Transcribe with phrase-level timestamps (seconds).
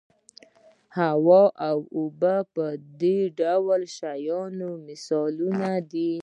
[0.97, 2.59] هوا او اوبه د
[3.01, 6.13] دې ډول شیانو مثالونه دي.